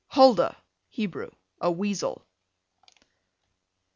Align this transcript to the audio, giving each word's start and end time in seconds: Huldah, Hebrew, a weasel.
Huldah, 0.07 0.57
Hebrew, 0.89 1.29
a 1.59 1.71
weasel. 1.71 2.25